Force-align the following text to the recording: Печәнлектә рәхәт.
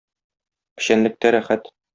Печәнлектә 0.79 1.35
рәхәт. 1.39 1.75